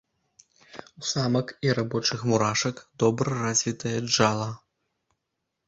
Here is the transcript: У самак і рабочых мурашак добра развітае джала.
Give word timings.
У 1.01 1.05
самак 1.09 1.51
і 1.67 1.75
рабочых 1.81 2.19
мурашак 2.33 2.75
добра 3.05 3.31
развітае 3.45 3.95
джала. 4.09 4.51